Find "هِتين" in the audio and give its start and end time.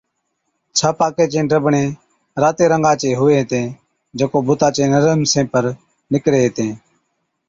3.39-3.67, 6.45-6.71